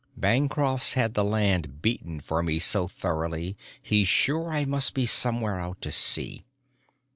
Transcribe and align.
Bancroft's 0.17 0.93
had 0.93 1.13
the 1.13 1.23
land 1.23 1.83
beaten 1.83 2.19
for 2.21 2.41
me 2.41 2.57
so 2.57 2.87
thoroughly 2.87 3.55
he's 3.79 4.07
sure 4.07 4.49
I 4.49 4.65
must 4.65 4.95
be 4.95 5.05
somewhere 5.05 5.59
out 5.59 5.79
to 5.81 5.91
sea. 5.91 6.43